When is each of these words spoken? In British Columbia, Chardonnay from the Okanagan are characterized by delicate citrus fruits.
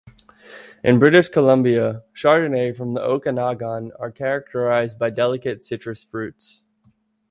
In 0.83 0.97
British 0.97 1.29
Columbia, 1.29 2.03
Chardonnay 2.15 2.75
from 2.75 2.95
the 2.95 3.03
Okanagan 3.03 3.91
are 3.99 4.09
characterized 4.09 4.97
by 4.97 5.11
delicate 5.11 5.63
citrus 5.63 6.03
fruits. 6.03 6.63